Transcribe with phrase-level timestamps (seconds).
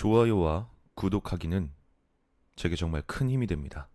[0.00, 1.74] 좋아요와 구독하기는
[2.56, 3.90] 제게 정말 큰 힘이 됩니다.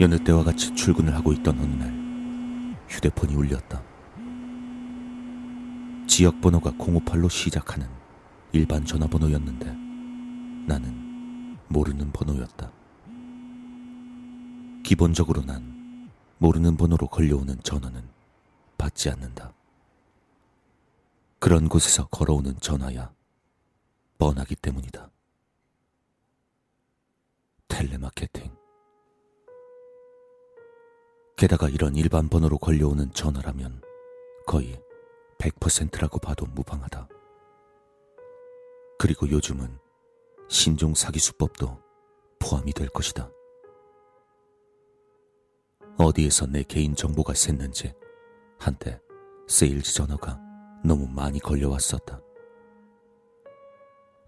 [0.00, 3.82] 여느 때와 같이 출근을 하고 있던 어느 날 휴대폰이 울렸다.
[6.06, 7.86] 지역 번호가 058로 시작하는
[8.52, 9.66] 일반 전화번호였는데
[10.66, 12.72] 나는 모르는 번호였다.
[14.82, 18.02] 기본적으로 난 모르는 번호로 걸려오는 전화는
[18.78, 19.52] 받지 않는다.
[21.38, 23.12] 그런 곳에서 걸어오는 전화야
[24.16, 25.10] 뻔하기 때문이다.
[27.68, 28.59] 텔레마케팅.
[31.40, 33.80] 게다가 이런 일반 번호로 걸려오는 전화라면
[34.46, 34.78] 거의
[35.38, 37.08] 100%라고 봐도 무방하다.
[38.98, 39.78] 그리고 요즘은
[40.50, 41.80] 신종 사기 수법도
[42.40, 43.30] 포함이 될 것이다.
[45.96, 47.96] 어디에서 내 개인 정보가 샜는지
[48.58, 49.00] 한때
[49.48, 50.38] 세일즈 전화가
[50.84, 52.20] 너무 많이 걸려왔었다.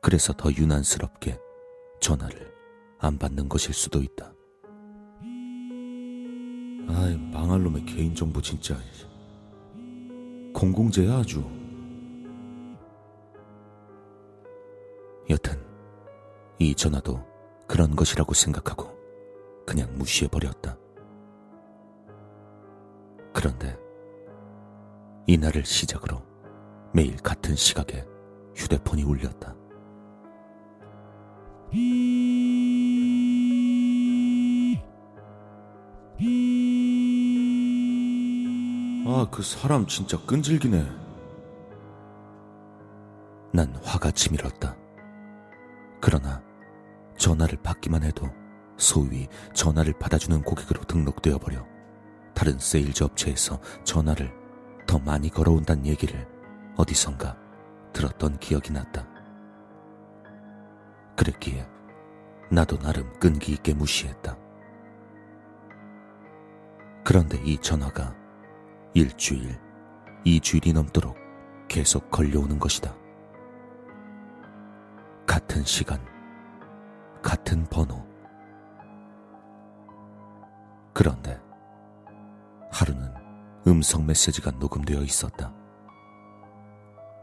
[0.00, 1.40] 그래서 더 유난스럽게
[2.00, 2.54] 전화를
[3.00, 4.32] 안 받는 것일 수도 있다.
[7.50, 8.78] 망할 놈의 개인정보 진짜.
[10.54, 11.40] 공공재야 아주.
[15.28, 15.60] 여튼
[16.60, 17.20] 이 전화도
[17.66, 18.96] 그런 것이라고 생각하고
[19.66, 20.78] 그냥 무시해버렸다.
[23.32, 23.76] 그런데
[25.26, 26.22] 이날을 시작으로
[26.94, 28.04] 매일 같은 시각에
[28.54, 29.56] 휴대폰이 울렸다.
[39.20, 40.82] 아, 그 사람 진짜 끈질기네.
[43.52, 44.74] 난 화가 치밀었다.
[46.00, 46.42] 그러나
[47.18, 48.30] 전화를 받기만 해도
[48.78, 51.66] 소위 전화를 받아주는 고객으로 등록되어 버려
[52.32, 54.32] 다른 세일즈 업체에서 전화를
[54.86, 56.26] 더 많이 걸어온다는 얘기를
[56.78, 57.36] 어디선가
[57.92, 59.06] 들었던 기억이 났다.
[61.18, 61.68] 그랬기에
[62.50, 64.38] 나도 나름 끈기 있게 무시했다.
[67.04, 68.18] 그런데 이 전화가
[68.92, 69.56] 일주일,
[70.24, 71.16] 이주일이 넘도록
[71.68, 72.92] 계속 걸려오는 것이다.
[75.26, 76.04] 같은 시간,
[77.22, 78.04] 같은 번호.
[80.92, 81.40] 그런데
[82.72, 83.14] 하루는
[83.68, 85.54] 음성 메시지가 녹음되어 있었다.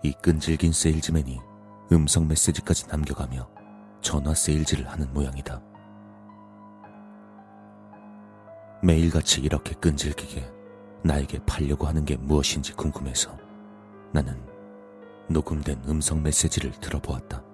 [0.04, 1.40] 이 끈질긴 세일즈맨이
[1.92, 3.50] 음성 메시지까지 남겨가며
[4.00, 5.62] 전화 세일즈를 하는 모양이다.
[8.82, 10.57] 매일같이 이렇게 끈질기게
[11.04, 13.38] 나에게 팔려고 하는 게 무엇인지 궁금해서
[14.12, 14.36] 나는
[15.30, 17.47] 녹음된 음성 메시지를 들어보았다.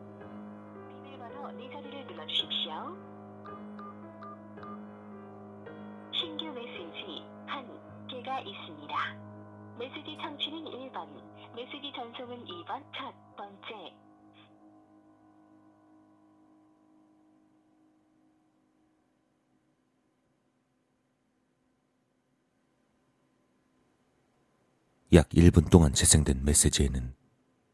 [25.14, 27.14] 약 1분 동안 재생된 메시지에는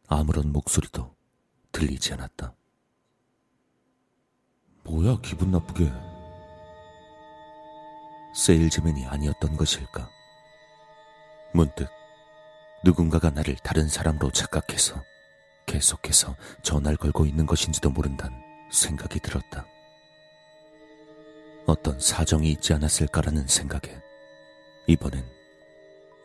[0.09, 1.15] 아무런 목소리도
[1.71, 2.53] 들리지 않았다.
[4.83, 5.89] 뭐야, 기분 나쁘게.
[8.35, 10.09] 세일즈맨이 아니었던 것일까?
[11.53, 11.87] 문득
[12.83, 15.01] 누군가가 나를 다른 사람으로 착각해서
[15.65, 18.37] 계속해서 전화를 걸고 있는 것인지도 모른다는
[18.69, 19.65] 생각이 들었다.
[21.65, 23.97] 어떤 사정이 있지 않았을까라는 생각에
[24.87, 25.23] 이번엔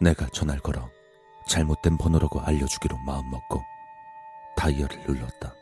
[0.01, 0.91] 내가 전화를 걸어
[1.47, 3.63] 잘못된 번호라고 알려주기로 마음먹고
[4.57, 5.53] 다이얼을 눌렀다.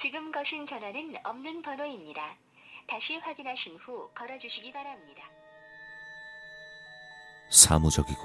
[0.00, 2.36] 지금 거신 전화는 없는 번호입니다.
[2.88, 5.22] 다시 확인하신 후 걸어주시기 바랍니다.
[7.50, 8.20] 사무적이고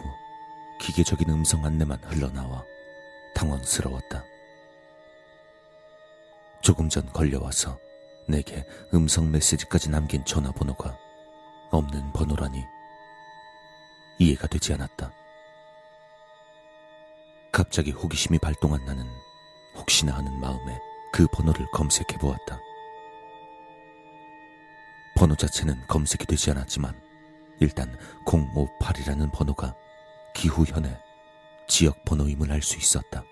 [0.79, 2.63] 기계적인 음성 안내만 흘러나와
[3.35, 4.23] 당황스러웠다.
[6.61, 7.79] 조금 전 걸려와서
[8.27, 10.97] 내게 음성 메시지까지 남긴 전화번호가
[11.71, 12.63] 없는 번호라니
[14.19, 15.11] 이해가 되지 않았다.
[17.51, 19.05] 갑자기 호기심이 발동한 나는
[19.75, 20.79] 혹시나 하는 마음에
[21.11, 22.59] 그 번호를 검색해 보았다.
[25.15, 26.99] 번호 자체는 검색이 되지 않았지만
[27.59, 29.75] 일단 058이라는 번호가
[30.35, 30.97] 기후현의
[31.67, 33.23] 지역 번호임을 알 수 있었다.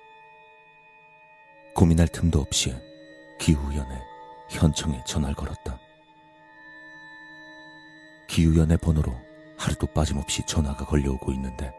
[1.75, 2.75] 고민할 틈도 없이
[3.39, 4.01] 기우연의
[4.49, 5.79] 현청에 전화를 걸었다.
[8.27, 9.15] 기우연의 번호로
[9.57, 11.73] 하루도 빠짐없이 전화가 걸려오고 있는데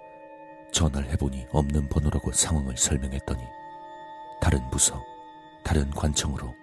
[0.72, 3.42] 전화를 해보니 없는 번호라고 상황을 설명했더니
[4.40, 5.02] 다른 부서,
[5.62, 6.54] 다른 관청으로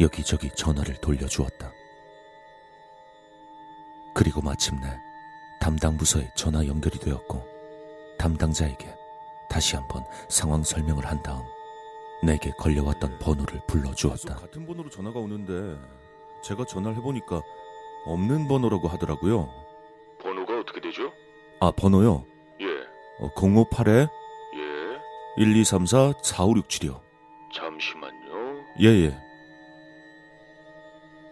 [0.00, 1.72] 여기저기 전화를 돌려주었다.
[4.14, 4.88] 그리고 마침내
[5.60, 7.46] 담당 부서에 전화 연결이 되었고
[8.18, 8.94] 담당자에게
[9.48, 11.44] 다시 한번 상황 설명을 한 다음
[12.22, 14.36] 내게 걸려왔던 번호를 불러주었다.
[14.36, 15.78] 같은 번호로 전화가 오는데
[16.42, 17.42] 제가 전화를 해보니까
[18.06, 19.48] 없는 번호라고 하더라고요.
[20.22, 21.12] 번호가 어떻게 되죠?
[21.60, 22.24] 아 번호요?
[22.60, 22.66] 예,
[23.18, 24.08] 어, 058에
[24.54, 25.38] 예.
[25.38, 27.00] 1234 4567이요.
[27.54, 28.64] 잠시만요.
[28.80, 29.16] 예예.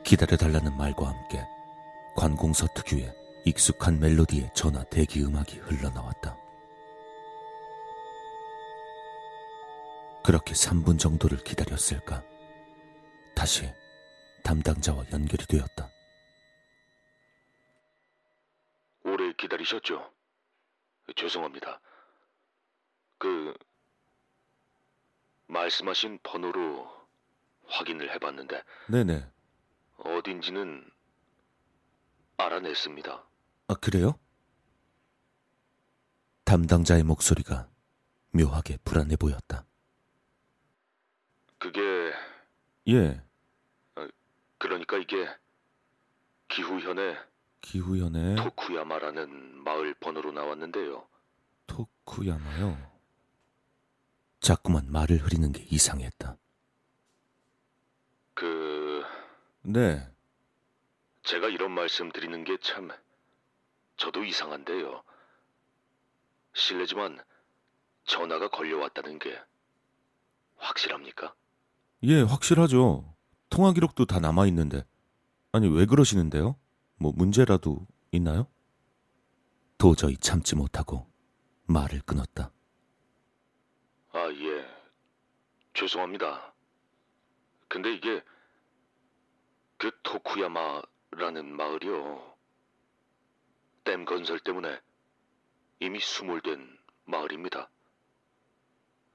[0.04, 1.42] 기다려달라는 말과 함께
[2.16, 3.12] 관공서 특유의
[3.44, 6.36] 익숙한 멜로디의 전화 대기 음악이 흘러나왔다.
[10.28, 12.22] 그렇게 3분 정도를 기다렸을까?
[13.34, 13.64] 다시
[14.44, 15.88] 담당자와 연결이 되었다.
[19.04, 20.12] 오래 기다리셨죠?
[21.16, 21.80] 죄송합니다.
[23.16, 23.54] 그
[25.46, 26.86] 말씀하신 번호로
[27.64, 29.26] 확인을 해봤는데 네네.
[29.96, 30.90] 어딘지는
[32.36, 33.24] 알아냈습니다.
[33.68, 34.18] 아, 그래요?
[36.44, 37.70] 담당자의 목소리가
[38.32, 39.64] 묘하게 불안해 보였다.
[41.58, 42.12] 그게
[42.88, 43.20] 예.
[44.58, 45.28] 그러니까 이게
[46.48, 47.16] 기후현의
[47.60, 51.06] 기후연의 토쿠야마라는 마을 번호로 나왔는데요.
[51.66, 52.98] 토쿠야마요.
[54.40, 56.36] 자꾸만 말을 흐리는 게 이상했다.
[58.34, 59.04] 그
[59.62, 60.08] 네.
[61.24, 62.90] 제가 이런 말씀 드리는 게 참
[63.96, 65.02] 저도 이상한데요.
[66.54, 67.22] 실례지만
[68.04, 69.38] 전화가 걸려왔다는 게
[70.56, 71.34] 확실합니까?
[72.04, 73.14] 예, 확실하죠.
[73.50, 74.84] 통화 기록도 다 남아 있는데.
[75.52, 76.56] 아니 왜 그러시는데요?
[76.96, 78.46] 뭐 문제라도 있나요?
[79.78, 81.06] 도저히 참지 못하고
[81.66, 82.52] 말을 끊었다.
[84.12, 84.64] 아, 예.
[85.74, 86.54] 죄송합니다.
[87.68, 88.22] 근데 이게
[89.76, 92.36] 그 토쿠야마라는 마을이요.
[93.84, 94.80] 댐 건설 때문에
[95.80, 97.70] 이미 수몰된 마을입니다.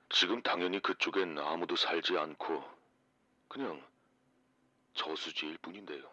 [0.10, 2.73] 지금 당연히 그쪽엔 아무도 살지 않고
[3.48, 3.82] 그냥
[4.94, 6.04] 저수지일 뿐인데요.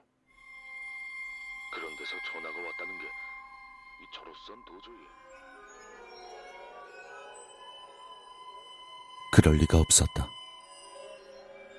[1.72, 3.10] 그런 데서 전화가 왔다는 게이
[4.14, 4.96] 저로선 도저히
[9.32, 10.28] 그럴 리가 없었다.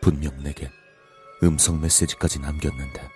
[0.01, 0.71] 분명 내게
[1.43, 3.09] 음성 메시지까지 남겼는데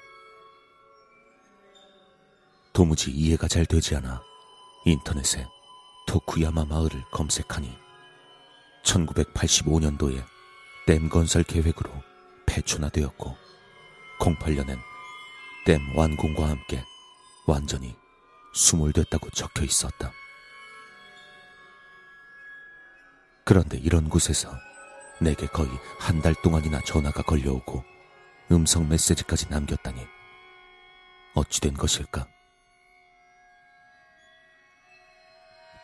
[2.73, 4.21] 도무지 이해가 잘 되지 않아
[4.85, 5.47] 인터넷에
[6.07, 7.75] 토쿠야마 마을을 검색하니
[8.83, 10.23] 1985년도에
[10.85, 11.89] 댐 건설 계획으로
[12.55, 13.35] 폐촌화되었고
[14.19, 14.79] 08년엔
[15.65, 16.81] 댐 완공과 함께
[17.47, 17.95] 완전히
[18.53, 20.11] 수몰됐다고 적혀 있었다.
[23.43, 24.51] 그런데 이런 곳에서
[25.19, 25.69] 내게 거의
[25.99, 27.83] 한 달 동안이나 전화가 걸려오고
[28.51, 30.05] 음성 메시지까지 남겼다니
[31.35, 32.27] 어찌된 것일까?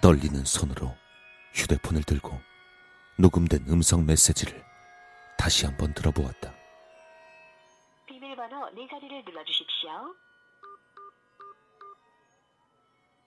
[0.01, 0.95] 떨리는 손으로
[1.53, 2.39] 휴대폰을 들고
[3.17, 4.63] 녹음된 음성 메시지를
[5.37, 6.60] 다시 한번 들어보았다.
[8.73, 10.15] 네 자리를 눌러주십시오.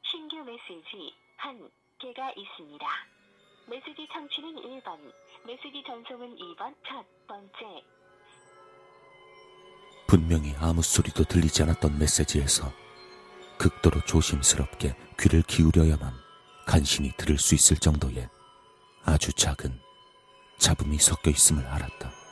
[0.03, 2.87] 신규 메시지 한 개가 있습니다.
[3.69, 4.99] 메시지 청취는 1번,
[5.47, 7.85] 메시지 전송은 2번 첫 번째.
[10.07, 12.73] 분명히 아무 소리도 들리지 않았던 메시지에서
[13.59, 16.13] 극도로 조심스럽게 귀를 기울여야만
[16.67, 18.29] 간신히 들을 수 있을 정도의
[19.05, 19.79] 아주 작은
[20.57, 22.24] 잡음이 섞여 있음을 알았다.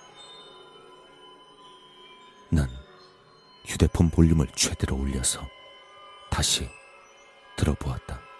[3.72, 5.48] 휴대폰 볼륨을 최대로 올려서
[6.30, 6.68] 다시
[7.56, 8.31] 들어보았다.